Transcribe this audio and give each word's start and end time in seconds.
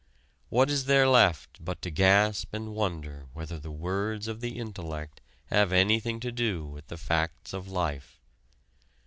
What 0.49 0.71
is 0.71 0.85
there 0.85 1.07
left 1.07 1.63
but 1.63 1.79
to 1.83 1.91
gasp 1.91 2.55
and 2.55 2.73
wonder 2.73 3.27
whether 3.33 3.59
the 3.59 3.69
words 3.69 4.27
of 4.27 4.39
the 4.41 4.57
intellect 4.57 5.21
have 5.51 5.71
anything 5.71 6.19
to 6.21 6.31
do 6.31 6.65
with 6.65 6.87
the 6.87 6.97
facts 6.97 7.53
of 7.53 7.67
life? 7.67 8.19